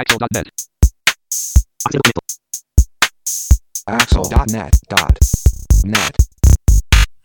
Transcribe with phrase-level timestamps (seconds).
[0.00, 0.48] Axel.net.
[3.84, 5.96] Axel.net.net.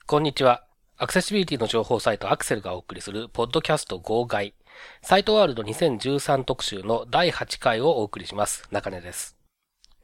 [0.05, 0.65] こんにちは。
[0.97, 4.53] アクセシビリティの情報サイトアクセルがお送りするポッドキャスト号外。
[5.01, 8.67] サイトワールド2013特集の第8回をお送りします。
[8.71, 9.37] 中根です。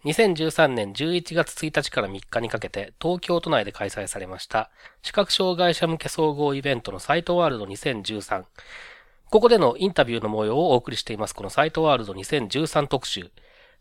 [0.06, 4.72] 2013年11月1日から3日にかけて東京都内で開催されました
[5.04, 8.46] 視覚障害者向け総合イベントのサイトワールド2013。
[9.32, 13.32] ここでのインタビューの模様をお送りしていますこのサイトワールド2013特集。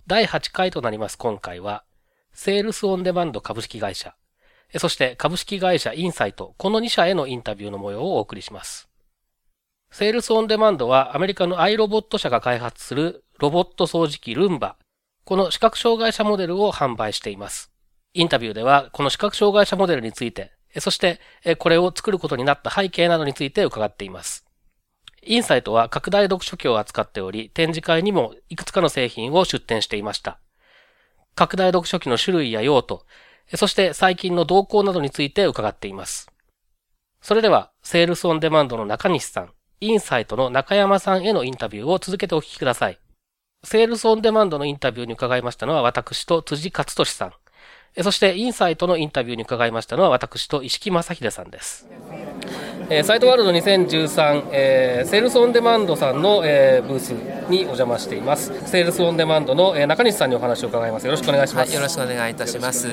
[0.06, 1.82] 第8回となります今回は、
[2.32, 4.14] セールスオンデマンド株式会社、
[4.78, 8.88] そして株式会社インサイト、この2社へのインタビューの模様をお送りします。
[9.90, 14.76] セールスオンデマンドはアメリカの iRobot 社が開発するロボット掃除機ルンバ、
[15.24, 17.72] この視覚障害者モデルを販売しています。
[18.14, 21.18] インタビューではこの視覚障害者モデルについて、そして
[21.58, 24.46] これを作ることになった背景などについて伺っています。
[25.22, 30.38] インサイトは拡大読書機を扱っており、展示会にもいくつかの製品を出展していました。
[31.34, 33.04] 拡大読書機の種類や用途、
[33.54, 36.30] そして最近の動向などについて伺っています。
[37.20, 42.98] それでは、セールスオンデマンドの中西さん、インサイトの中山さんへのインタビューを続けてお聞きください。
[43.62, 47.32] セールスオンデマンドのインタビューに伺いましたのは私と辻勝利さん。
[48.02, 51.86] そして、インサイトのインタビューに伺いましたのは私と石木正秀さんです。
[52.92, 57.10] えーサイトワールド2013、えーセールスオンデマンドさんの、えーブース
[57.48, 58.52] にお邪魔しています。
[58.68, 61.06] セールスオンデマンドの、えー中西さんにお話を伺います。
[61.06, 61.68] よろしくお願いします。
[61.68, 62.88] はい、よろしくお願いいたします。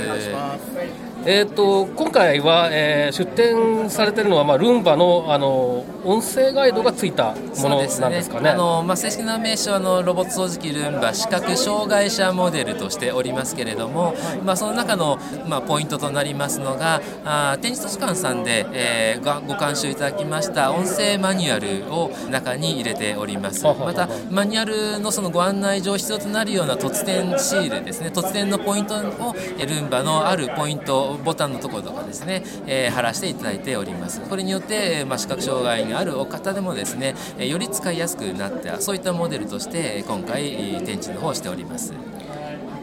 [1.29, 8.49] えー、と今回は、えー出展されているのは、まあ、ルンバのあの音声ガイドがついたものなんですかね。
[8.51, 14.13] あのまあ、正式な名称はあのロボット掃除機ルンバ視覚障害者モデルとしておりますけれども、
[14.45, 23.65] まあ、その中の、まあ、ポイントとなりますのがあ展示図書館さんで、えーごご監修いただきました音声マニュアルを中に入れております。
[23.65, 34.21] またマニュアルのそのご案内上必要となるような突然シールですね突然のポイントをえルンバのあるポイントボタンのところとかですね、えー貼らせていただいております。
[34.21, 40.51] これによって、まあ、視覚障害があるお方でもですねえより使いやすくなったそういったモデルとしてえ今回
[40.83, 41.93] 展示の方をしております。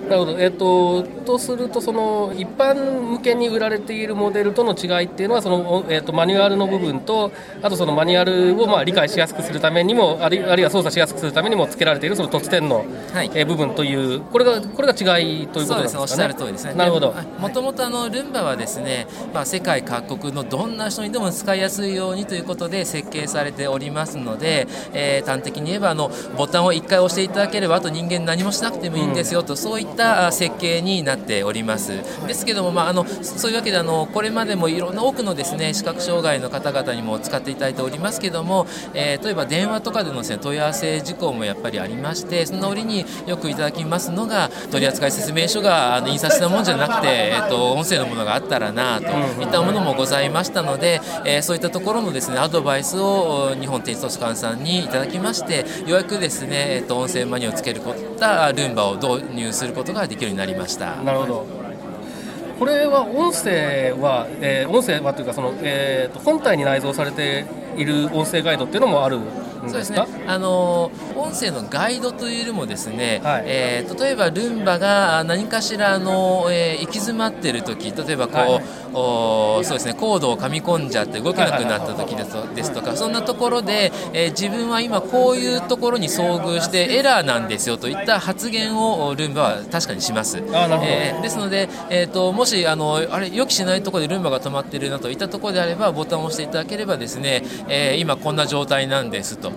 [0.08, 7.32] なるほど、えっととするとその一般向けに売られているモデルとの違いっていうのはその、おえっとマニュアルの部分と
[7.62, 15.78] あとそのマニュアルをまあ理解しやすくするためにもあるいあるいは操作しやすくするためにも付けられているその突点の、はいえー部分というこれがこれが違いということですかね。
[15.78, 17.14] そうですねおっしゃる通りですねなるほど。
[17.38, 31.92] もともとあのルンバはですね、まあ、世界各国のどんな人にでも使いやすいようにということで設計されておりますので、えー端的に言えばあのボタンを1回押していただければあと人間何もしなくてもいいんですよと、そういったあ設計になっております。
[32.26, 60.96] ですけども、まあ、あのそういうわけであのこれまでもいろんな多くのですね視覚障害の方々にも使っていただいておりますけども、えー例えば電話とかでのです、ね、問い合わせ事項もやっぱりありましてその折によくいただきますのが取扱説明書があの印刷したものじゃなくて、えー、と音声のものがあったらなといったものもございましたので、えーそういったところのですねアドバイスを日本展示図書館さんにいただきましてようやくですね、えー、と音声マニュアルをつけることたルンバを導入することことができるようになりました。
[61.02, 61.46] なるほど。
[62.58, 67.44] これは音声は、えー音声はというかその、えーと本体に内蔵されて
[67.76, 69.18] いる音声ガイドっていうのもある
[69.68, 70.04] そうですね。
[70.26, 73.42] あの音声のガイドというよりもですね、はい。
[73.46, 78.64] えー例えばルンバが何かしらの、えー行き詰まっている時例えばこう、はい
[78.96, 90.38] おそうですねコードを噛み込んじゃって動けなくなった時ですとですとかそんなところで、えー自分は今こういうところに遭遇してエラーなんですよといった発言をおルンバは確かにします。
[90.38, 90.84] あなるほど。
[90.84, 99.48] えーですので、えー、ともしあのあれ予期しないところでルンバが止まっているなといったところであればボタンを押していただければですね、えー今こんな状態なんですと。
[99.48, 99.52] お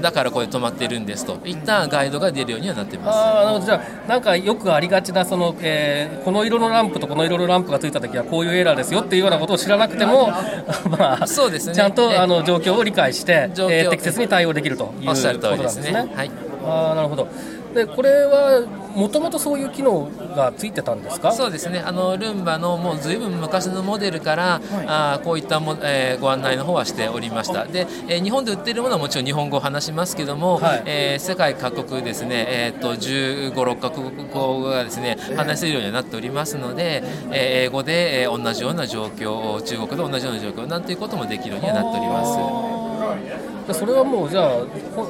[0.00, 3.16] だからこれ止まっているんですといったガイドが出るようにはなっています。
[3.18, 10.28] あじゃあなんかよくありがちなその、えーこの色のランプとこの色のランプがついた時はこういうエラーですよっていうようなことを知らなくても
[10.98, 15.92] まあそうですねちゃんとえあの状況を理解して、えー適切に対応できるということなんですすね。
[15.92, 16.08] ね。
[16.14, 16.30] はい。
[16.66, 17.28] あーなるほど
[17.74, 18.62] でこれは
[18.94, 21.32] もともとそういう機能がついてたんですか？
[21.32, 21.82] そうですね。
[21.84, 27.64] あのルンバのもうずいぶん昔のモデルから、あーこういったも、えーご案内の方はしておりました。
[27.64, 30.82] で、えー日本で売っているものはもちろん日本語を話しますけども、はい。
[30.86, 43.68] えー世界各国ですね、えー、と15、6カ国語がですね話せるようにはなっておりますので、えー英語で、えー同じような状況中国で同じような状況なんていうこともできるようにはなっております。
[43.68, 44.48] でそれはもうじゃあ
[44.94, 45.06] ほ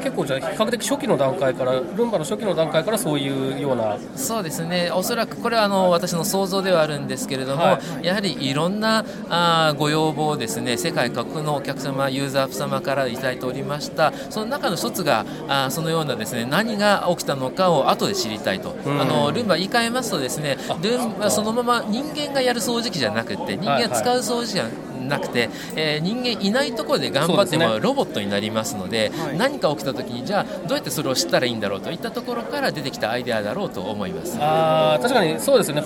[0.00, 3.96] 結構じゃあ比較的初期の段階からルンバの初期の段階からそういうような。
[4.16, 4.90] そうですね。
[4.92, 10.76] おそらくこれはあの私の想像ではあるんですけれども、はい、やはりいろんなあご要望をですね。
[10.76, 14.12] 世界各国のお客様ユーザー様からいただいておりました。
[14.30, 34.38] その中の一つがあそのようなですね何が起きたのかを後で知りたいと、あのルンバ言い換えますとですねルンバそのまま人間がやる掃除機じゃなくて人間が使う掃除機じゃなくて、なくて、えー、人間いないところで頑張ってもロボットになりますので、ね、何か起きた時にじゃあどうやってそれを知ったらいいんだろうといったところから出てきたアイデアだろうと思います。
[34.40, 35.82] あ確かにそうですね。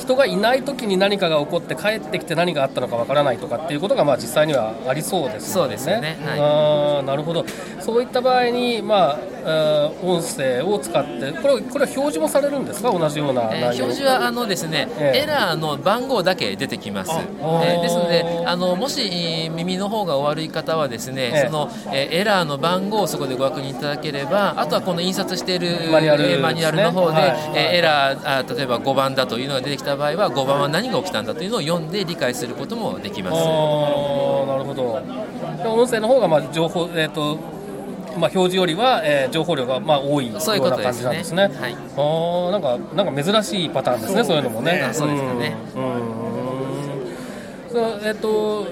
[0.00, 5.52] 人がいない時に何かが起こって帰ってきて何があったのかわからないとかっていうことがまあ実際にはありそうですね。
[5.54, 7.44] そうですよね、はい、あなるほど。
[7.80, 12.90] そういった場合に、まあ、音声を使ってこれこれは表示もされるんですか？
[12.90, 33.36] 同じような、えー、表示はあのですね、えー、エラーの番号だけ出てきます、えー、ですのであのもし耳の方がお悪い方はですね、その、えエラーの番号をそこでご確認いただければあとはこの印刷しているマニュアル,、えマニュアルの方で、はい、えエラーあ例えば5番だというのが出てきた場合は5番は何が起きたんだというのを読んで理解することもできます。
[33.36, 35.02] なるほど。
[35.64, 37.38] 音声の方がまあ情報、えーと
[38.18, 41.44] まあ、表示よりは、えー、情報量がまあ多いような感じなんですね。
[41.44, 41.60] ううすね。
[41.60, 44.88] はい、あなんかなんか珍しいパターンですね、そういうのもね。
[44.92, 45.56] そうですよね。
[45.74, 46.15] うん
[48.02, 48.66] えっと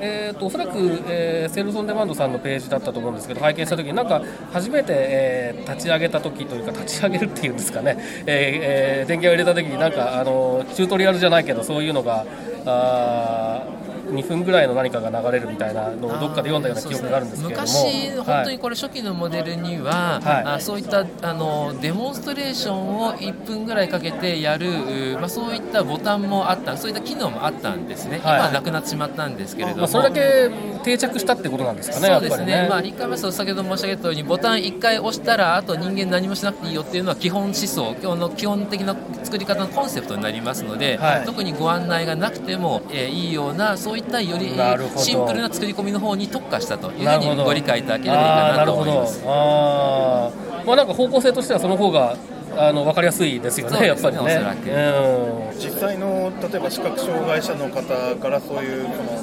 [0.00, 4.22] えー、っとおそらく、えー、セールスオンデマンドさんのページだったと思うんですけど拝見した時になんか
[4.52, 12.26] 初めて、えー、立ち上げた時というか立ち上げるっていうんですかね、えーえー、電源を入れた時になんかあのチュートリアルじゃないけどそういうのが
[12.66, 13.64] あ
[14.12, 30.50] 2分ぐらいの何かが流れるみたいなのをどっかで読んだような記憶があるんですけども昔、本当にこれ初期のモデルには、はい、あそういったあのデモンストレーションを1分ぐらいかけてやる、まあ、そういったボタンもあったそういった機能もあったんですね、はい、今はなくなってしまったんですけれども、まあ、それだけ
[30.82, 44.54] 定着したってことなんですかね、そうですね、ねまあ、言い換えますと先ほど申し上げたようにボタン1回押したらあと人間何もしなくていいよっていうのは基本思想今日の基本的な作り方のコンセプトになりますので、はい、特にご案内がなくても、えー、いいようなそういったより
[44.96, 49.22] シンプルな作り込みの方に特化したというふうにご理解いただければいいかなと思います。
[49.26, 50.30] あ
[50.66, 52.16] まあ、なんか方向性としてはその方が
[52.56, 54.22] あの分かりやすいですよね、ねやっぱりね。
[54.22, 59.22] うん、実際の例えば視覚障害者の方からそういうその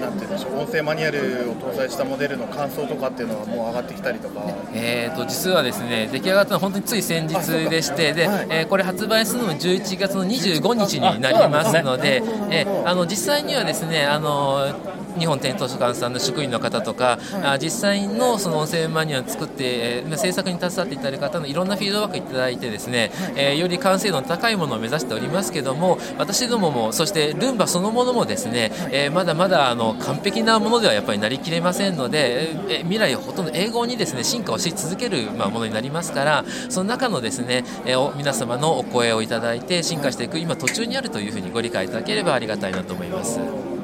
[0.00, 4.40] なんていうんでしょう音声マニュアルを搭載したモデルの感想とかっていうのはもう上がってきたりとか、
[4.72, 7.34] えーと、実はですね出来上がったのは本当につい先日
[7.68, 43.77] でしてで、はい、えー、これ発売するのも11月の25日になりますので、ね、えー、あの実際にはですねあの日本天図書館さんの職員の方とか、はい、実際のその音声マニュアルを作って、えー、制作に携わっていただいる方のいろんなフィードバックいただいてですね、はい、えー、より完成度の高いものを目指しておりますけども私どももそしてルンバそのものもですね、えー、まだまだあの完璧なものではやっぱりなりきれませんので、えー、未来ほとんど英語にですね進化をし続ける、まあ、ものになりますからその中のですね、えー、皆様のお声をいただいて進化していく今途中にあるというふうにご理解いただければありがたいなと思います。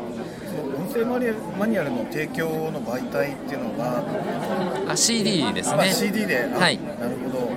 [0.95, 4.05] 声マニュアルの提供の媒体っていうのが
[4.89, 6.79] あ CD ですね CD ではい。
[6.79, 7.51] なるほど。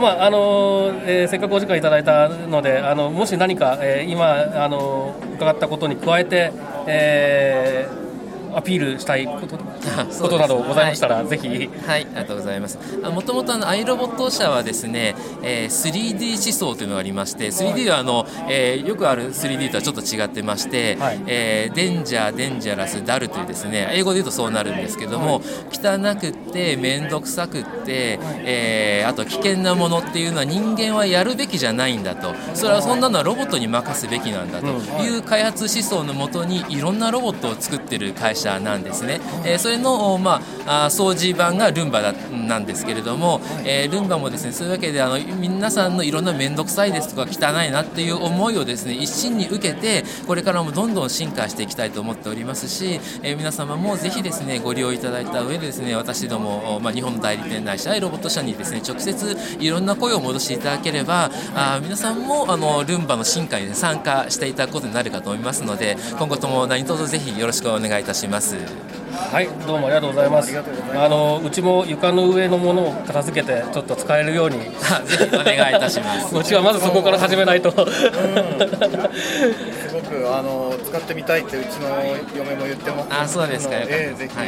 [0.00, 6.52] まああのえー、せっかくお時間いただいたのであのもし何か、えー、今あの伺ったことに加えて、
[6.86, 8.07] えー
[8.54, 11.48] アピールしたいことことなどございましたら、はい、ぜひ。
[11.48, 12.78] はいありがとうございます。
[13.02, 32.34] もともとアイロボット社はですね、えー、3D 思想というのがありまして 3D はあの、えー、よくある 3D とはちょっと違ってまして、はい、えー、デンジャーデンジャラスダルというですね英語で言うとそうなるんですけども、汚くて面倒くさくって、えー、あと危険なものっていうのは人間はやるべきじゃないんだと。
[32.54, 34.66] それはそんなのはロボットに任すべきなんだと
[35.02, 68.27] いう開発思想のもとにいろんなロボットを作ってる会社なんですね、えー、それの、まあ、掃除版がルンバだなんですけれども、えー、ルンバもですねそういうわけであの皆さんのいろんな面倒くさいですとか汚いなっていう思いをですね一身に受けてこれからもどんどん進化していきたいと思っておりますし、えー、皆様もぜひですねご利用いただいた上でですね私ども、まあ、日本代理店内社ロボット社にですね直接いろんな声を戻していただければあ皆さんもあのルンバの進化にね参加していただくことになるかと思いますので今後とも何卒ぜひよろしくお願いいたします。
[68.28, 70.54] はい、どうもありがとうございます。
[70.58, 74.66] あのうちも床の上のものを片付けてちょっと使えるようにぜ
[75.30, 76.36] ひお願いいたします。
[76.36, 77.70] うちはまずそこから始めないと。
[77.70, 77.86] すご
[80.00, 81.88] くあの使ってみたいってうちの
[82.36, 83.08] 嫁も言ってます。
[83.10, 83.76] あ、そうですか。
[83.76, 84.36] えー、ぜひ。
[84.36, 84.44] は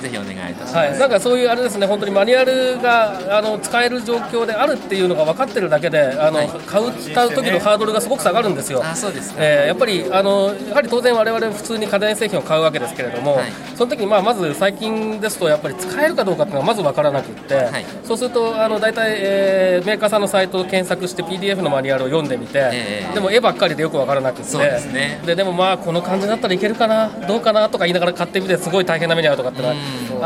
[0.00, 8.82] ぜひお願いいたします、はい、なんかそういうあれですね、本当にマニュアルがあの使える状況であるっていうのが分かってるだけで、あの、買う買う時のハードルがすごく下がるんですよ。
[8.84, 13.52] あそうですか、えーやっぱりあのやはり当然我々普通に家電製品を買うわけですけれども、はい。
[13.76, 17.84] その時にまあまず最近ですとやっぱり使えるかどうかっていうのがまず分からなくって、はい。
[18.04, 25.20] そうするとあの大体、えーメーカーさんのサイトを検索して PDF のマニュアルを読んでみて、ええでも絵ばっかりでよく分からなくってそうですね。
[25.24, 29.74] ででもまあこの感じだったらいけるかなどうかなとか言いながら買ってみてすごい大変な目に遭うとかってのは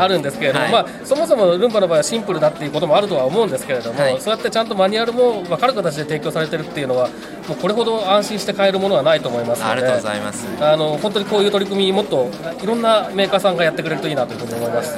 [0.01, 0.71] あるんですけれども、はい。
[0.71, 4.21] まあ、そもそもルンバの場合はシンプルだっていうこともあるとは思うんですけれども、はい。
[4.21, 7.09] そうやってちゃんとマニュアルも分かる形で提供されてるっていうのは
[7.47, 10.47] もうこれほど安心して買えるものはないと思いますのでありがとうございます。
[10.61, 12.29] あの本当にこういう取り組みもっと
[12.61, 14.97] いろんなメーカーさんがやってくれるといいなというふうに思います。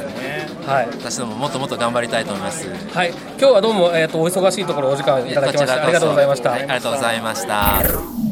[0.65, 2.67] はい、私どももっともっと頑張りたいと思います。
[2.67, 6.51] はい、今日はどうも、えー、とお忙しいところお時間いただきましてありがとうございました。
[6.51, 8.24] はい、ありがとうございました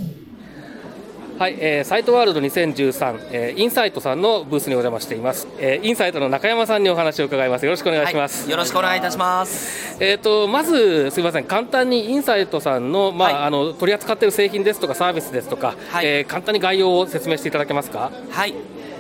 [1.40, 7.66] はい、えーサイトワールド2013、えーインサイトさんのブースにお邪魔しています、えーインサイトの中山さんにお話を伺います。
[7.66, 9.98] よろしくお願いします、はい、よろしくお願いいたします。
[10.00, 11.46] えー、とまずすみません。
[11.46, 13.44] 簡単にインサイトさんの,、まあはい。
[13.46, 16.06] あの取り扱っている製品ですとかサービスですとか、はい。
[16.06, 18.12] えー簡単に概要を説明していただけますか？
[18.30, 18.54] はい、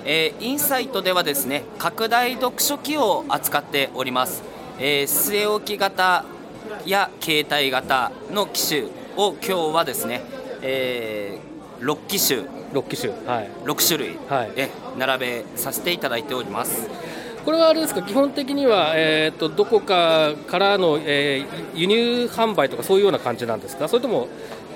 [0.06, 4.44] えーインサイトではですね、拡大読書機を扱っております。
[4.80, 6.25] えー据え置き型
[6.86, 8.84] や携帯型の機種
[9.18, 10.22] を今日はですね、
[10.63, 11.40] え
[11.84, 12.42] 6機種、
[12.74, 13.12] 6機種。
[13.25, 13.50] はい。
[13.66, 14.52] 6種類、はい。
[14.56, 16.88] え並べさせていただいております。
[17.46, 18.02] これはあれですか？
[18.02, 23.90] 基本的には、えー、とどこかからの、えー輸入販売とかそういうような感じなんですか？
[23.90, 24.30] それとも、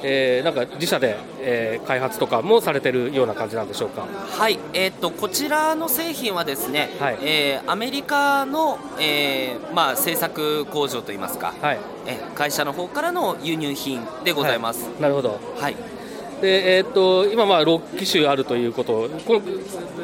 [0.03, 4.05] えーなんか自社で、えー開発とかもされてるような感じなんでしょうか？
[4.05, 7.17] はい、えー、とこちらの製品はですね、はい。
[7.21, 11.79] えーアメリカの、えーまあ、製作工場といいますか、はい。
[12.05, 14.89] え会社の方からの輸入品でございます。
[14.99, 15.39] なるほど。
[15.57, 15.75] はい
[16.41, 19.43] で、えー、と今、まあ、6機種あるということ、こん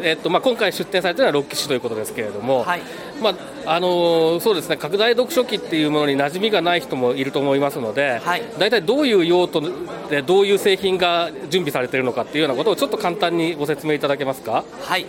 [0.01, 2.81] えーとまあ、今回出展されているのは6機種ということですけれども、はい。
[3.21, 3.33] まあ
[3.65, 8.43] あのーそうですね、拡大読書機っていうものに馴染みがない人もいると思いますので、はい。
[8.57, 9.61] 大体どういう用途
[10.09, 14.63] で、どういう製品が準備されているのかっていうようなことを、ちょっと簡単にご説明いただけますか？
[14.81, 15.05] はい、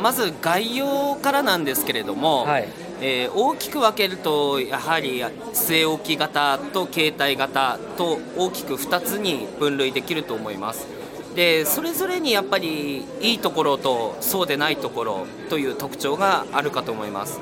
[0.00, 2.68] まず概要からなんですけれども、はい
[3.00, 5.20] えー大きく分けるとやはり
[5.54, 10.86] 据え置き型と携帯型と大きく2つに分類できると思います。
[11.34, 17.40] でそれぞれにやっぱりいいところとそうでないところという特徴があるかと思います。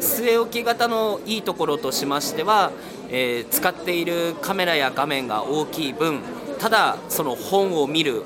[0.00, 2.70] 据え置き型のいいところとしましては、
[3.10, 6.20] えー使っているカメラや画面が大きい分
[6.58, 8.24] ただその本を見る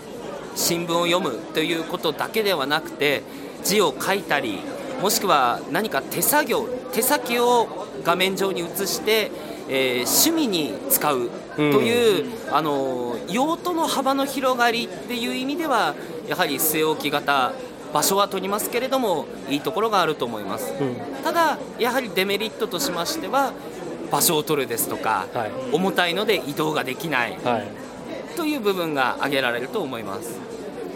[0.56, 3.22] 新聞を読むということだけではなくて
[3.62, 4.58] 字を書いたり
[5.00, 9.30] もしくは何か手作業手先を画面上に映して、
[9.68, 15.94] えー趣味に使うという、あの用途の幅の広がりっていう意味では
[16.26, 17.52] やはり据え置き型
[17.92, 20.74] 場所は取りますけれどもいいところがあると思います。
[20.80, 20.96] うん。
[21.22, 23.52] ただやはりデメリットとしましては
[24.10, 25.50] 場所を取るですとか、はい。
[25.72, 27.88] 重たいので移動ができないはい。
[28.36, 30.38] という部分が挙げられると思います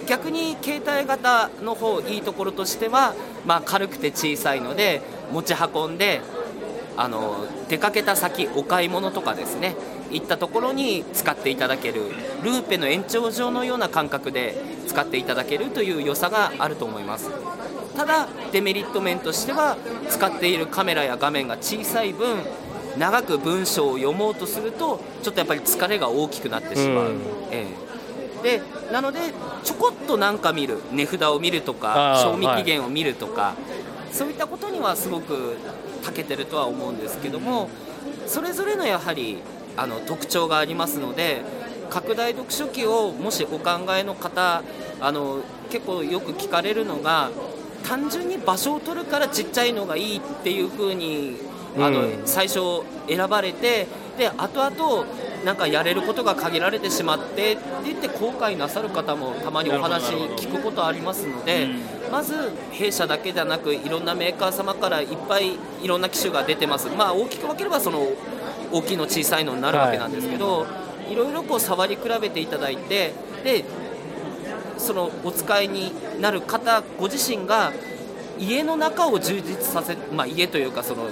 [0.07, 3.15] 逆に携帯型の方いいところとしては、
[3.47, 6.21] まあ、軽くて小さいので持ち運んで
[6.97, 9.75] あの出かけた先お買い物とかですね
[10.11, 12.03] 行ったところに使っていただける
[12.43, 14.55] ルーペの延長上のような感覚で
[14.87, 17.31] 使っていただけるという良さがあると思います。
[17.97, 19.77] ただデメリット面としては
[20.09, 22.39] 使っているカメラや画面が小さい分
[22.99, 27.21] 長く文章を読もうとするとちょっとやっぱり疲れが大きくなってしまう、うん。
[27.51, 27.92] ええ
[28.43, 28.61] で
[28.93, 29.21] なので
[29.63, 33.55] ちょこっとなんか見る値札を見るとか賞味期限を見るとか、
[34.11, 35.57] そういったことにはすごく
[36.05, 37.71] 長けてるとは思うんですけども
[38.27, 39.39] それぞれのやはり
[39.77, 41.43] あの特徴がありますので
[41.89, 44.63] 拡大読書機をもしお考えの方
[45.01, 47.31] あの結構よく聞かれるのが
[47.85, 51.37] 単純に場所を取るからちっちゃいのがいいっていう風に
[51.77, 52.23] あの、うん。
[52.25, 52.61] 最初
[53.09, 55.07] 選ばれてで後々
[55.45, 61.69] なんかやれることが限られてしまってって言って後悔なさる方もたまにお話聞くことありますので、
[62.11, 62.35] まず
[62.71, 68.07] 弊社だけじゃなくいろんなメーカー様からいっぱいいろんな機種が出てます、まあ、大きく分ければその
[68.71, 70.67] 大きいの小さいのになるわけなんですけど、
[71.11, 73.13] い、ろいろこう触り比べていただいて
[73.45, 73.65] で
[74.79, 77.73] そのお使いになる方ご自身が
[78.39, 81.09] 家の中を充実させ、まあ、家というかその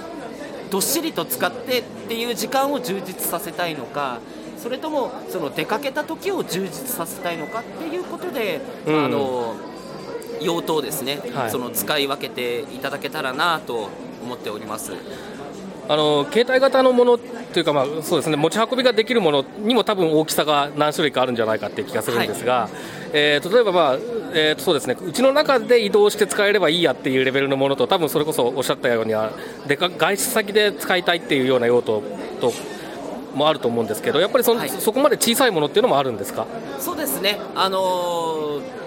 [0.69, 4.19] どっしりと使ってっていう時間を充実させたいのか
[4.57, 9.05] それともその出かけた時を充実させたいのかっていうことで、うん。
[9.05, 9.55] あの
[10.41, 11.51] 用途をですね、はい。
[11.51, 13.89] その使い分けていただけたらなと
[14.21, 14.91] 思っております。
[15.87, 18.35] あの携帯型のものというか、まあ、そうですね。
[18.35, 22.69] 持ち運びができるものにも多分大きさが何種類かあるんじゃないかっていう気がするんですが、
[23.13, 23.95] えー例えば、まあ
[24.33, 29.31] えーとそうですね、うちの中で移動して使えればいいやっていうレベルのものと多分それこそおっしゃったようには
[29.67, 32.01] でか外出先で使いたいっていうような用途
[32.39, 32.53] と
[33.35, 34.69] もあると思うんですけどやっぱりそ,、はい。
[34.69, 36.45] そこまで小さいものっていうのもあるんですか？
[36.79, 38.80] そうですね、あのー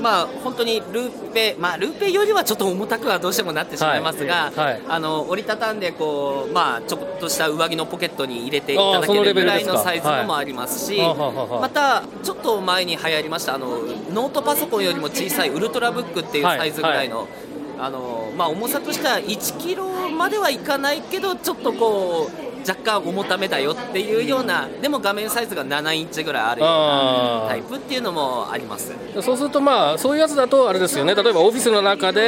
[0.00, 4.72] まあ、本当にルーペ、まあ、ルーペよりはちょっと重たくはどうしてもなってしまいますが、はい。
[4.74, 4.82] はい。
[4.88, 11.60] あの折りたたんでこう、まあ、ちょっとした上着のポケットに入れていただけるぐらいのサイズのもありますし、はい。
[11.60, 13.68] またちょっと前に流行りましたあの
[14.12, 17.26] ノートパソコンよりも小さいウルトラブックっていうサイズぐらいの。
[17.80, 28.92] あのまあ、重さとしては1キロまではいかないけどちょっとこう若干重ためだよっていうようなでも画面サイズが7インチぐらいあるようなタイプっていうのもあります。
[29.22, 32.20] そうすると、まあ、そういうやつだと、あれですよね、例えばオフィスの中で、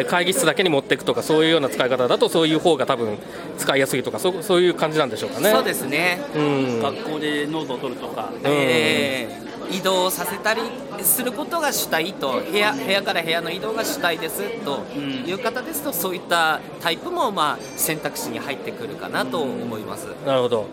[0.00, 3.18] えー会議室だけに持っていくとか、そういうような使い方だと、そういう方が多分
[3.58, 5.50] 使いやすいとか、そうそういう感じなんでしょうかね。
[5.50, 6.80] そうですね、うん。
[6.80, 10.60] 学校でノートを取るとか、えー移動させたり
[11.04, 20.06] することが主体と部屋部屋から部屋の移動が主体ですという方ですと、そういったタイプもまあ選択肢に入ってくるかなと思います。
[20.26, 20.66] なるほど。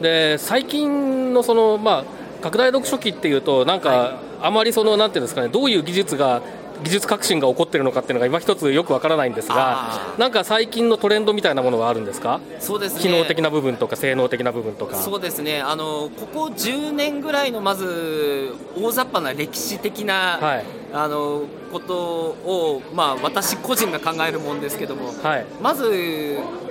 [0.00, 2.04] で最近のその、まあ、
[2.42, 6.42] 拡大読書機っていうと、なんか、あまりそのなんていうんですかね、どういう技術が、
[6.82, 13.00] 技術革新が起こってるのかっていうのが今一つよくわからないんですあが、ーなんか最近のトレンドみたいなものがあるんですか、そうですね。
[13.02, 14.96] 機能的な部分とか、性能的な部分とか。
[14.96, 15.60] そうですね。
[15.60, 20.64] あのここ10年ぐらいのまず大雑把な歴史的な、はい。
[20.92, 21.42] あの
[21.72, 25.46] ことを、まあ、私個人が考えるもんですけども、はい。
[25.60, 25.84] まず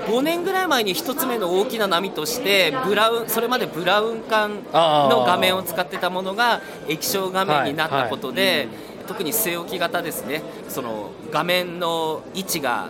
[0.08, 8.68] 5年ぐらい前に1つ目の大きな波としてブラウンそれまでブラウン管の画面を使ってたものが液晶画面になったことで、
[9.08, 10.42] 特に据え置き型ですね。
[10.70, 12.90] その画面の位置が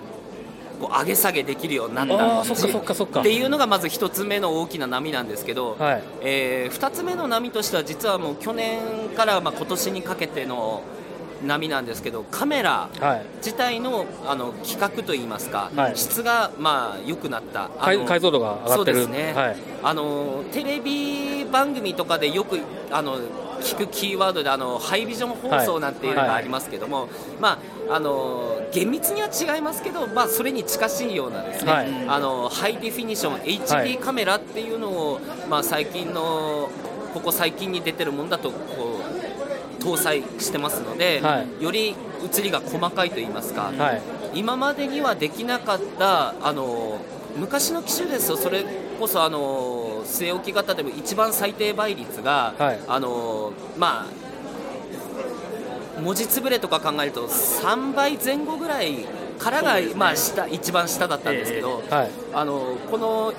[0.80, 3.22] こう上げ下げできるようになったっかそっかそっか。
[3.22, 6.04] っていうのがまず1つ目の大きな波なんですけど、はい。
[6.22, 8.80] え2つ目の波としては実はもう去年
[9.16, 10.84] からまあ今年にかけての
[11.46, 13.26] 波なんですけどカメラはい。
[13.38, 15.98] 自体のあの規格といいますか、はい。
[15.98, 17.70] 質がまあ良くなった。
[17.80, 19.04] 解像度が上がってる。
[19.04, 19.58] そうですね、はい。
[19.84, 22.60] あのテレビ番組とかでよく
[22.92, 23.18] あの
[23.66, 27.10] 聞くキーワードであのハイビジョン放送なんていうのがありますけども、
[27.42, 31.88] まああの厳密には違いますけど、まあ、それに近しいようなですね、はい。
[32.08, 35.20] あのハイディフィニションは HD いカメラっていうのを、
[35.50, 36.70] まあ、最近の
[37.14, 39.00] ここ最近に出てるものだとこ
[39.80, 41.64] う搭載してますので、はい。
[41.64, 44.02] より映りが細かいといいますか、はい。
[44.34, 47.00] 今までにはできなかったあの
[47.38, 52.80] 昔の機種ですとそれこそあの据え置き型でも一番最低倍率が、はい。
[52.88, 59.06] あのまあ文字つぶれとか考えると3倍前後ぐらい
[59.40, 62.10] からが、まあ、下一番下だったんですけど、はい。
[62.34, 63.34] あのこの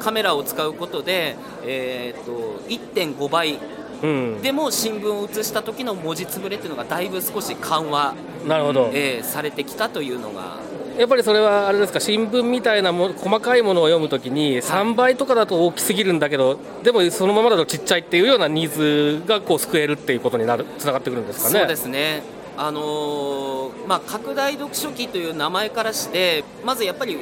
[0.00, 3.58] カメラを使うことで、えー、と1.5倍
[4.02, 8.14] うん、でも新聞を写した時の文字つぶれっていうのがだいぶ少し緩和、
[8.46, 10.58] なるほど、えーされてきたというのが
[10.98, 21.58] やっぱりそれはあれですか新聞みたいなも細かいものを読むときに3倍とかだと大きすぎるんだけど、でもそのままだとちっちゃいっていうようなニーズがこう救えるっていうことになるつながってくるんですかね。
[21.58, 22.22] そうですね。
[22.56, 27.18] あのーまあ、拡大読書機という名前からしてまずやっぱり、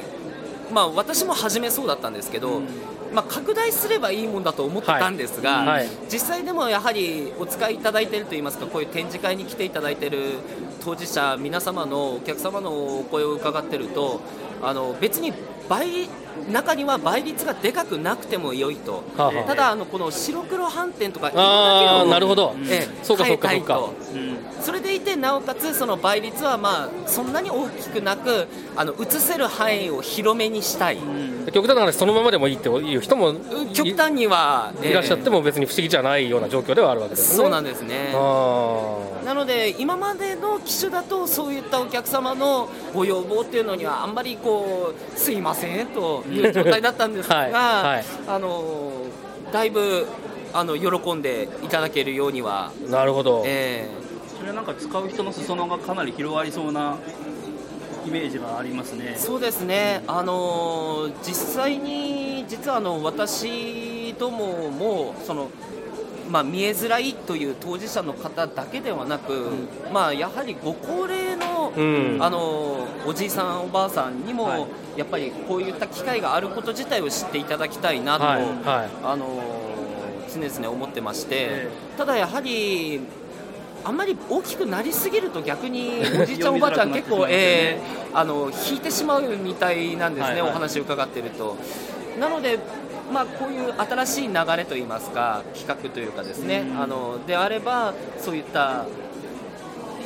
[0.71, 2.61] まあ、私も初めそうだったんですけど、
[3.13, 5.67] まあ、拡大すればいいもんだと思ってたんですが、はい。
[5.67, 5.87] はい。
[6.11, 10.19] 実際でもやはりお使いいただいているといいますかこういう展示会に来ていただいている
[10.83, 14.21] 当事者皆様のお客様のお声を伺っていると
[14.61, 15.33] あの別に
[15.69, 16.09] 倍
[16.51, 19.43] 中には倍率がでかくなくても良いと、はあはあ。
[19.45, 22.55] ただあのこの白黒斑点とか色あーだけをなるほど。
[22.65, 23.75] ええそうかそうかそうか。
[23.75, 23.93] と
[24.63, 30.97] それでいてなおかつその倍率はまあそんなに大きくなくあの映せる範囲を広めにしたい、
[31.51, 37.37] 極端な話そのままでもいいっていう人もい極端には、いらっしゃっても、も別に不思議じゃないような状況ではあるわけですね。
[37.37, 38.13] そうなんですね。
[38.13, 48.05] あなので今までの機種だとそういったお客様のご要望っていうのにはあんまりこうすいませんという状態だったんですが、 はいはい。
[48.27, 48.91] あの
[49.51, 50.07] だいぶ
[50.53, 53.89] あの喜んでいただけるようには、ーなるほど、え
[54.43, 56.97] それはなんか使う人の裾野がかなり広がりそうな
[58.05, 59.15] イメージがありますね。
[59.15, 59.17] ー。
[59.17, 65.49] そうですね、あの実際に実はあの私どももその、
[66.29, 69.49] まあ、見えづらいという当事者の方だけではなく、
[69.93, 72.17] まあ、やはりご高齢のうん。
[72.21, 74.65] あのおじいさん、おばあさんにも、はい。
[74.97, 78.41] やっぱりこういった機会があること自体を知っていただきたいなと、はい。
[78.41, 78.89] はい。
[79.03, 79.41] あの
[80.33, 81.69] 常々思ってまして、え。
[81.97, 82.99] ただやはり
[83.85, 91.57] あんまり大きくなりすぎると逆におじいちゃんおばあちゃん結構、 えー、あの引いてしまうみたいなんですね、お話を伺っていると。
[92.19, 92.59] なので
[93.11, 98.85] まあ、こういう新しい流れといいますか企画というかですね、あのであればそういった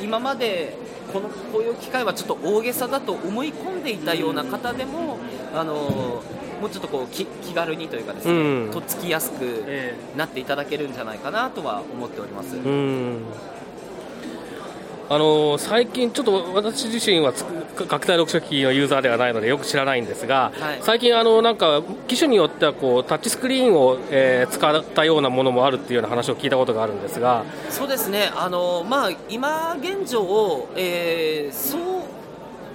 [0.02, 0.76] 今まで
[1.12, 5.18] このこういう機会はちょっと大げさだと思い込んでいたような方でも、
[5.54, 5.74] あの
[6.60, 9.64] もうちょっとこう気気軽にというかですね、うん、とっつきやすく
[10.16, 12.56] なっていただけるんじゃないかなとは思っております。
[12.56, 13.22] うん
[15.10, 31.82] あの最近、ちょっと私自身は拡大読書機のユーザーではないのでよく知らないんですが、はい、最近あの、なんか機種によってはこうタッチスクリーンを、えー、使ったようなものもあるっていうような話を聞いたことがあるんですがそうですね、あのまあ、今現状、えー、そう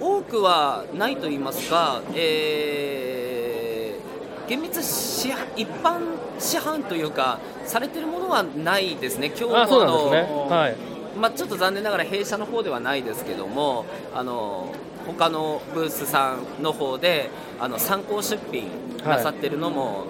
[0.00, 6.00] 多くはないと言いますか、えー、厳密市一般
[6.40, 10.26] 市販というか、されてるものはないですね、今日の、ね。
[10.50, 14.72] はいまあ、ちょっと残念ながら弊社の方ではないですけどもあの
[15.06, 18.68] 他のブースさんの方であの参考出品
[19.04, 20.06] なさってるのも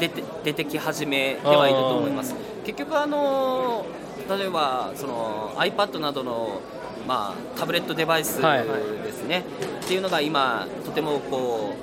[0.00, 2.34] 出て,、出てき始めてはいると思います。
[2.64, 3.86] 結局あの
[4.28, 6.60] 例えばその iPad などの
[7.06, 9.44] まあ、タブレットデバイスですね、はい、っ
[9.86, 11.74] ていうのが今、とてもこ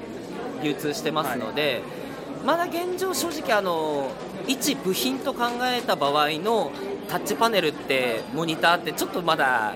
[0.62, 1.84] う流通してますので、
[2.38, 4.12] はい、まだ現状、正直あの、
[4.48, 6.72] 一部品と考えた場合の
[7.10, 9.76] タッチパネルってモニターってちょっとまだ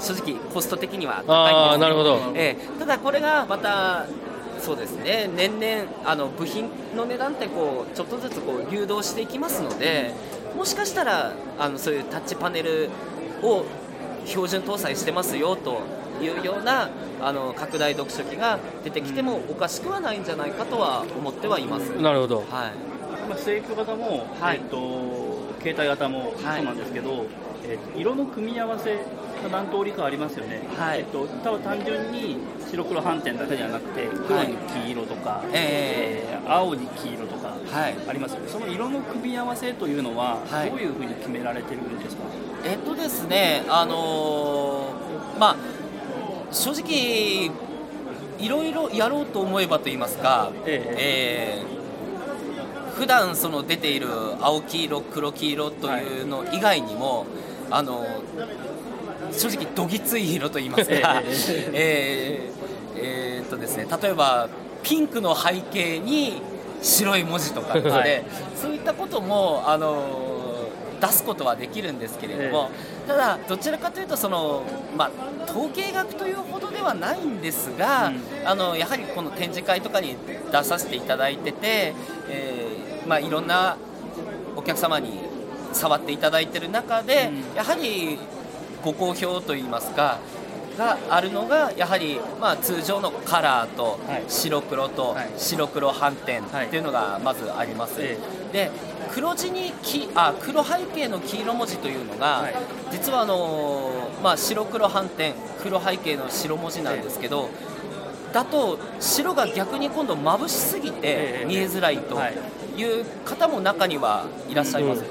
[0.00, 4.06] 正直コスト的には高いんですなるほど、えー、ただこれがまた
[4.60, 5.30] そうですね。
[5.36, 10.12] 年々あの部品の値段ってこうちょっとずつこう流動していきますので
[10.56, 12.88] もしかしたらあのそういうタッチパネル
[13.42, 13.64] を
[14.24, 15.82] 標準搭載してますよと
[16.20, 21.90] いうようなあの拡大読書機が出てきてもおかしくはないんじゃないかとは思ってはいます。
[22.00, 22.46] なるほど、はい。
[23.28, 25.25] まあ、型も、はい、えっと
[25.66, 27.26] 携帯型もそうなんですけど、はい、
[27.64, 29.00] えー、色の組み合わせが
[29.50, 31.00] 何通りかありますよね、はい。
[31.00, 32.38] えっと、多分単純に
[32.70, 37.56] 白黒斑点だけじゃなくて黒に黄色とか、はい、えー、青に黄色とか
[38.08, 40.38] ありますよね、その色の組み合わせというのは
[40.70, 42.22] どういうふうに決められてるんですか、
[42.64, 45.56] えっとですねあのー、まあ
[46.52, 47.50] 正直
[48.38, 51.64] いろいろやろうと思えばと言いますか、ええ。
[51.66, 51.75] えー
[52.96, 54.08] 普段その出ている
[54.40, 57.26] 青黄色黒黄色というの以外にも、
[57.70, 58.06] あの
[59.32, 61.22] 正直どぎつい色と言いますか、
[61.72, 62.50] え
[62.94, 64.48] ー、えー、っとですね例えば
[64.82, 66.40] ピンクの背景に
[66.80, 70.36] 白い文字とかで、はい、そういったこともあの
[71.00, 72.70] 出すことはできるんですけれども、
[73.06, 74.62] えー、ただ、どちらかというとその、
[74.96, 80.16] まあ、統計学というほどではないんですが、うん、あのやはりこの展示会とかに
[80.50, 81.94] 出させていただいてて、
[82.30, 82.65] えー
[83.06, 83.76] まあ、いろんな
[84.56, 85.20] お客様に
[85.72, 88.18] 触っていただいている中で、うん、やはり
[88.82, 90.18] ご好評といいますか
[90.76, 97.96] があるのがやはり、まあ、通常のカラーと白黒と白黒斑点っていうのがまずあります。
[98.52, 98.70] で
[99.12, 102.50] 黒地にきあ黒背景の黄色文字というのが、
[102.90, 107.48] 実はあのまあ、白黒斑点黒背景の白文字なんですけど、
[108.32, 112.20] だと白が逆に今度眩しすぎて見えづらいと
[112.76, 115.04] いう方も中にはいらっしゃいます。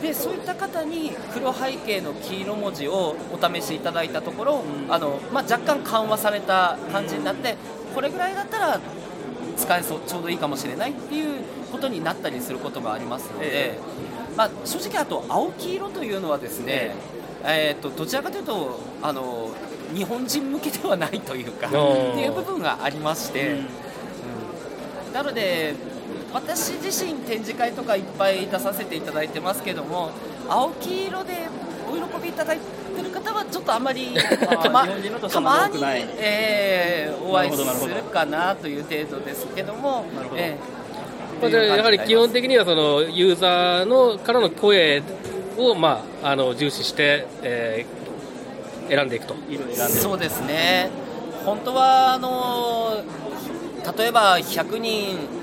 [0.00, 7.56] でそういった方に黒背景の黄色文字をお試しいただいたところ、あのまあ、若干緩和された感じになって、
[7.94, 8.80] これぐらいだったら
[9.58, 13.78] 使えそうちょうどいいかもしれないっていうことになったりすることがありますので、
[14.36, 16.94] まあ、正直あと青黄色というのはですね、
[17.44, 19.50] えーと、どちらかというとあの
[19.94, 23.58] 日本人向けではないというかっていう部分がありまして、
[25.08, 25.74] うん、なので
[26.32, 30.10] 私自身展示会とかいっぱい出させていただいてますけども
[30.48, 31.32] 青黄色で
[31.90, 34.14] お喜びいただいてる方はちょっとあまり
[34.62, 35.82] たまたまに、
[36.18, 40.04] えー、お会いするかなという程度ですけども。
[40.36, 45.02] えー、やはり基本的にはそのユーザーのからの声
[45.56, 49.34] を、まあ、あの重視して、えー、選んでいくと。
[49.88, 50.90] そうですね、
[51.46, 53.02] 本当はあの
[53.96, 55.39] 例えば100人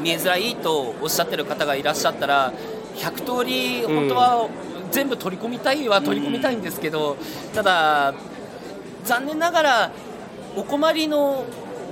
[0.00, 2.52] 見えづらいとおっしゃってる方がいらっしゃったら
[2.96, 4.48] 100通り本当は
[4.90, 7.16] 全部取り込みたいは取り込みたいんですけど、
[7.54, 8.14] ただ
[9.04, 9.90] 残念ながら
[10.56, 11.44] お困りの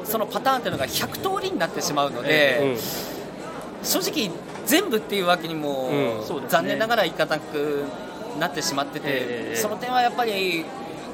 [0.05, 2.77] そのパターンというのが100通りになってしまうので、
[3.83, 4.31] 正直
[4.67, 5.91] 全部っていうわけにも、
[6.49, 7.85] 残念ながらいかなく
[8.39, 10.65] なってしまってて、その点はやっぱり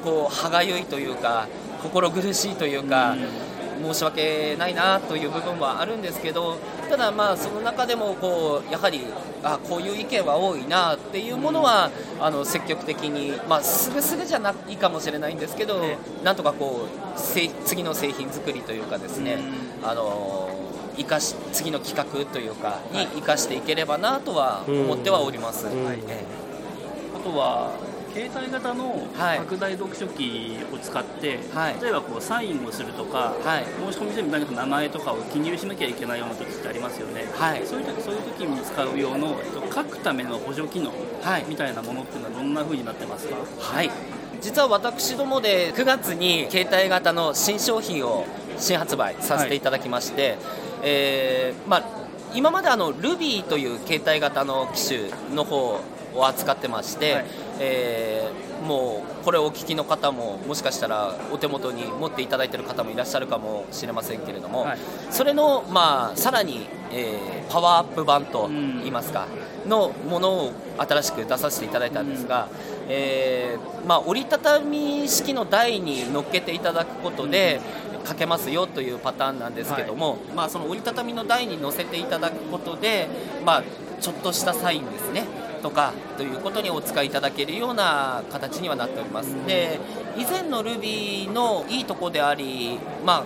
[0.05, 1.49] こう歯がゆいというか
[1.83, 3.17] 心苦しいというか、
[3.81, 6.57] 申し訳ないなという部分はあるんですけど
[6.89, 9.07] ただまあその中でもこうやはり
[9.43, 11.91] あこういう意見は多いなっていうものは
[12.21, 15.83] あの積極的に、まあ、すぐすぐじゃないかもしれないんですけど、
[16.23, 17.19] なんとかこう
[17.65, 19.39] 次の製品作りというかですね、
[19.83, 20.51] あの
[20.97, 25.67] 生かし次の企画というかに生かしていければなとは思ってはおります。
[25.67, 25.99] はい、
[27.15, 27.73] あとは
[28.13, 39.41] 携帯型の拡大読書機を使って、はい、例えばこうサインをするとか、はい、申し込み全部何か名前とかを記入しなきゃいけないような時ってありますよね、はい、そういう時そういう時に使う用の
[39.73, 40.93] 書くための補助機能
[41.49, 43.37] みたいなものっていうのはどんなふうになってますか？
[43.59, 43.91] はい。
[44.41, 48.25] 実は私どもで9月に携帯型の新商品を
[48.57, 50.39] 新発売させていただきまして、はい、
[50.83, 51.85] えー、まあ、
[52.35, 55.81] 今まであの Ruby という携帯型の機種の方
[56.15, 57.27] を扱ってまして、はい、
[57.61, 64.79] えー、もうこれをお聞きの方ももしかしたらお手元に持っていただいている方もいらっしゃるかもしれませんけれども、はい、
[65.11, 68.49] それの、まあ、さらに、えー、パワーアップ版と
[68.83, 69.27] いいますか、
[69.67, 77.61] のものを新しく出させていただいたんですが、うん、えー、まあ、折りたたみ式の台に乗っけていただくことで、
[78.07, 83.09] 書けますよというパターンなんですけども、はい、まあ、その折りたたみの台に乗せていただくことで、
[83.45, 83.63] まあ、
[84.01, 85.27] ちょっとしたサインですね
[85.61, 89.35] とかということにお使いいただけるような形にはなっております。
[89.47, 89.79] で
[90.17, 93.25] 以前の Ruby のいいとこであり、ま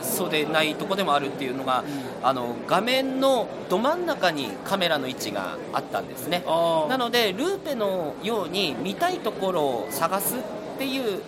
[0.00, 1.84] あ、そうでないとこでもあるっていうのが、
[2.22, 6.44] あの画面のど真ん中にカメラの位置があったんですね。
[6.88, 10.36] なのでルーペのように見たいところを探す
[10.74, 11.20] っていう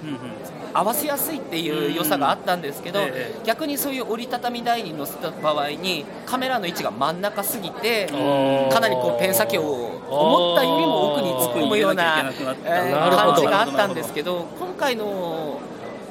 [0.74, 3.00] 合わせやすいっていう良さがあったんですけど、
[3.44, 15.60] 逆にそういう折りたたみ台に乗せた場合にカメラの位置が真ん中すぎてかなりこうペン先を思ったよりも奥に突っ込むような感じがあったんですけど今回の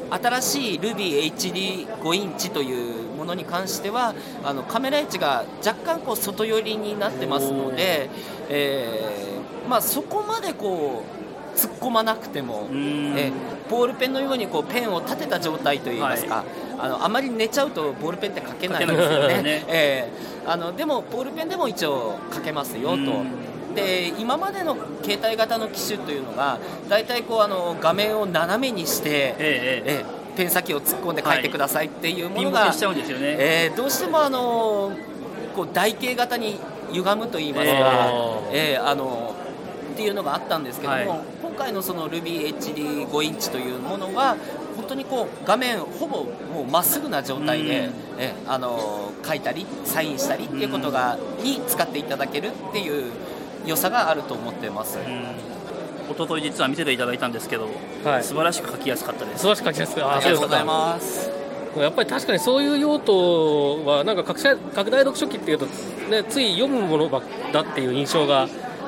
[0.10, 8.10] 新しい RubyHD5 インチというものに関してはあのカメラ位置が若干こう外寄りになってますので、
[8.50, 11.15] えーまあ、そこまでこう
[11.56, 13.32] 突っ込まなくても、え
[13.70, 16.46] ボールペンのようにこうペンを立てた状態といいますか、はい、
[16.80, 19.42] あのあまり寝ちゃうとボールペンって書けないんですよね。
[19.42, 22.96] ね、 えー、あのでもボールペンでも一応書けますよと。
[23.76, 34.92] で今までの携帯型の機種というのが大体こうあの画面を斜めにして、えええペン先を突っ込んで書いてくださいっていうものが、はい、えー、どうしてもあの
[35.56, 36.60] こう台形型に
[36.92, 38.10] 歪むといいますか、
[38.52, 39.34] えー、あの
[39.96, 41.08] っていうのがあったんですけども、はい、
[41.42, 44.36] 今回のその RubyHD5 インチというものは
[44.76, 53.12] 本当にこう画面ほぼもうまっすぐな状態で、えあの書いたりサインしたりっていうことがに使っていただけるっていう
[53.66, 55.00] 良さがあると思ってます。
[55.00, 57.68] 一昨日実は見せていただいたんですけど、
[58.04, 59.40] はい、素晴らしく書きやすかったです。
[59.40, 61.32] 素晴らしく書きやすありがとうございます。
[61.78, 64.42] やっぱり確かにそういう用途はなんか拡
[64.74, 65.66] 拡大読書機っていうと、
[66.10, 67.10] ね、つい読むもの
[67.52, 68.48] だっていう印象が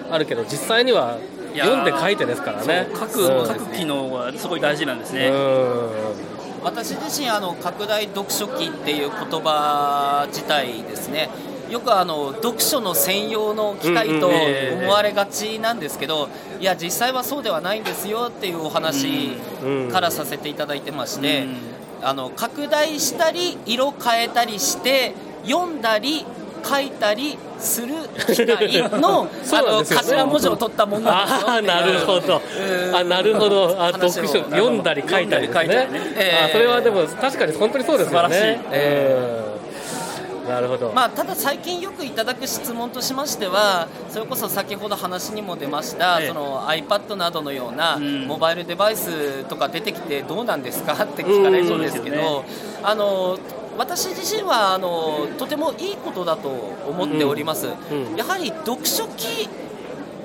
[0.09, 1.17] あるけど実際には
[1.55, 2.87] 読んで書いてですからね。
[2.93, 5.31] 書く,、書く機能はすごい大事なんですね。
[6.63, 11.29] 私自身あの拡大読書機っていう言葉自体ですね。
[11.69, 19.31] よくあの読書の専用の機械と思われがちなんですけど、いや実際はそうではないんですよっていうお話
[19.91, 21.45] からさせていただいてまして、
[22.01, 26.25] あの拡大したり色変えたりして読んだり
[26.67, 27.87] 書いたりする
[28.33, 31.49] 機械の あの頭文字を取ったものなんですよ。
[31.49, 32.41] あなるほど。
[32.93, 33.75] あなるほど。
[33.79, 38.61] あ読書読んだり書いたりですね、えー、あそれはでも確かに本当にそうですよね。
[38.71, 39.47] えー
[40.47, 50.93] なるほど、まあ、ただ最近よくいただく質問としましてはそれこそ先ほど話にも出ました、ええ、その iPad などのようなモバイルデバイスとか出てきてどうなんですか？
[50.93, 52.45] って聞かれるんですけど、ね、
[52.81, 53.37] あの
[53.77, 59.47] 私自身はあのとてもいいことだと思っております、うんうん、やはり読書機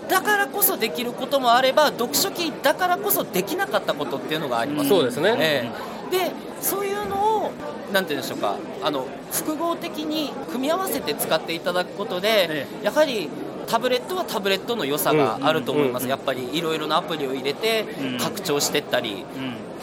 [0.09, 7.53] だからこそできることもあれば読書機だからこそできなかったことっていうのがあります、そうですね、えー、でそういうのを
[7.93, 8.57] なんて言うんでしょうか。
[8.83, 13.29] あの複合的に組み合わせて使っていただくことで、やはり
[13.73, 17.87] タブレットはタブレットの良さがあると思います、やっぱりいろいろなアプリを入れて
[18.21, 19.25] 拡張していったり、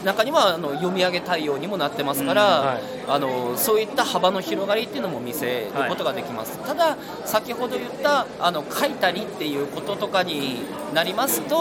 [0.06, 10.60] 中にはあの読み上げ対応にもなってますから、はい、あのそういった幅の広がりっていうのも見せることができます、はい、ただ、先ほど言ったあの書いたりっていうこととかに
[10.94, 11.58] なりますと、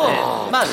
[0.52, 0.64] まあ、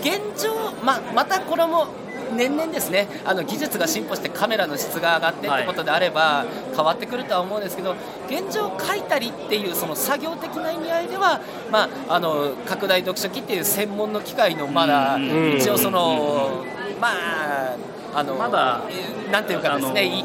[0.00, 1.88] 現状、ままたこれも
[2.36, 6.44] 年々ですねあの技術が進歩してカメラの質が上がってってことであれば
[6.74, 7.94] 変わってくるとは思うんですけど
[8.28, 15.18] 現状書いたりっていうその作業的な意味合いでは、まあ、あの拡大読書機っていう専門の機械のまだ
[15.56, 16.64] 一応その
[17.00, 17.76] まあ
[18.14, 18.82] あのまだ
[19.30, 20.24] なんていうかですね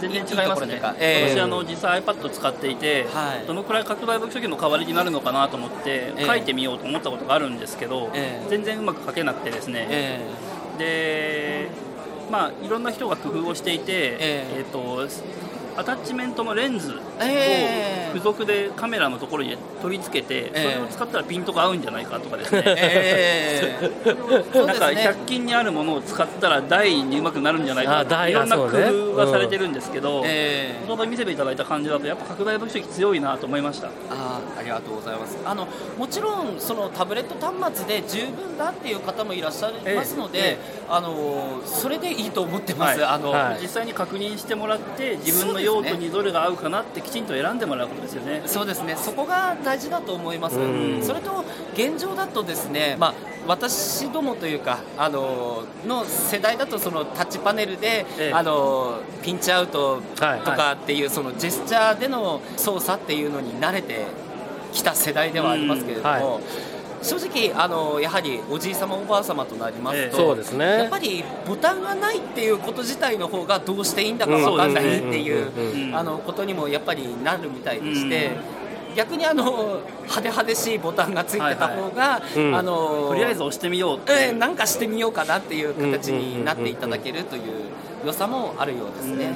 [0.00, 11.68] 全然違いますね、えー、私あの実際 iPad 使っていて、はい、どのくらい拡大読書器の代わりになるのかなと思って書いてみようと思ったことがあるんですけど、えー、全然うまく書けなくてですね、えー、で
[12.30, 15.06] まあいろんな人が工夫をしていて、えー、と
[15.80, 16.94] アタッチメントのレンズを
[18.12, 33.88] 付属でカメラのところに取り付けて、それを使ったらピントが合うんじゃないかとかですね、えー、なんか100均にあるものを使ったら台にうまくなるんじゃないかとかいろんな工夫がされてるんですけど、えー、先ほど見せていただいた感じだとやっぱ拡大読書器強いなと思いました。
[34.10, 35.38] あありがとうございます。
[35.44, 35.66] あの
[35.96, 48.42] もちろんそのタブレット端末で十分だっていう方もいらっしゃいますので、えー、あのそれでいいと思ってます、はい、あの、はい、実際に確認してもらって自分の用途にどれが合うかなってきちんと選んでもらうことですよね。
[48.46, 48.96] そうですね。
[48.96, 50.56] そこが大事だと思います、
[51.02, 53.14] それと現状だとですね、まあ、
[53.46, 64.06] 私どもというかあのの世代だとそのタッチパネルで、ええ、あのピンチアウトとかっていう、そのジェスチャーでの操作っていうのに慣れて
[64.72, 66.40] きた世代ではありますけれども。
[67.02, 78.60] 正直あのやはりおじい様おばあ様となりますと、そうですね、やっぱりボタンがないっていうこと自体の方がどうしていいんだか分かんないっていうあのことにもやっぱりなるみたいでして。
[78.96, 87.42] 逆にあの派手派手しいボタンがついてた方が、はいはい、あのとりあえず押してみようえー、なんかしてみようかなっていう形になっていただけるという
[88.04, 89.32] 良さもあるようですね。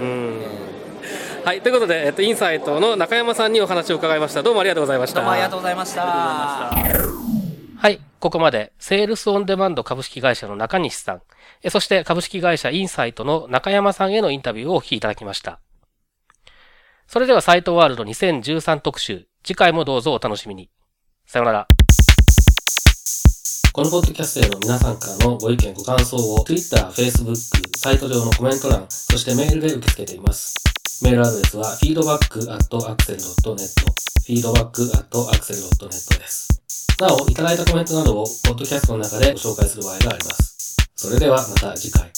[1.44, 4.42] はい、ということで、えっと、インサイトの中山さんにお話を伺いました。
[4.42, 5.20] どうもありがとうございました。
[5.20, 7.23] どうもありがとうございました。
[7.84, 11.22] はい、ここまで、セールスオンデマンド株式会社の中西さん、
[11.68, 15.60] そして株式会社インサイトの中山さんへのインタビューをお聞きいただきました。
[17.06, 20.70] それではサイトワールド2013特集、次回もどうぞお楽しみに。
[21.26, 21.68] さようなら。
[23.74, 27.36] このポッドキャストへの皆さんからのご意見ご感想を Twitter、Facebook、
[27.76, 30.54] サイト上のコメント欄、そしてメールで受け付けています。
[31.02, 33.68] メールアドレスは feedback.axel.net
[34.26, 36.63] feedback.axel.net です。
[37.00, 40.76] なお、いただいたコメントなどを、ポッドキャストの中でご紹介する場合があります。
[40.94, 42.08] それではまた次回。